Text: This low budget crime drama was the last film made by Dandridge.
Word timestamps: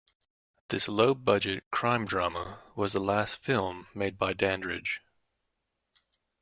This 0.69 0.87
low 0.87 1.13
budget 1.13 1.69
crime 1.69 2.05
drama 2.05 2.59
was 2.75 2.91
the 2.93 2.99
last 2.99 3.35
film 3.37 3.85
made 3.93 4.17
by 4.17 4.33
Dandridge. 4.33 4.99